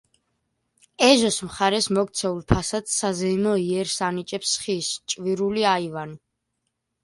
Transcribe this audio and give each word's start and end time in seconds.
ეზოს 1.07 1.37
მხარეს 1.49 1.89
მოქცეულ 1.97 2.41
ფასადს 2.53 2.97
საზეიმო 3.03 3.53
იერს 3.67 4.01
ანიჭებს 4.11 4.57
ხის, 4.65 4.93
ჭვირული 5.15 5.71
აივანი. 5.77 6.23